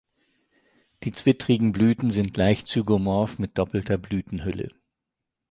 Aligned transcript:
Die 1.03 1.11
zwittrigen 1.11 1.73
Blüten 1.73 2.09
sind 2.09 2.35
leicht 2.35 2.65
zygomorph 2.67 3.37
mit 3.37 3.59
doppelter 3.59 3.99
Blütenhülle. 3.99 4.71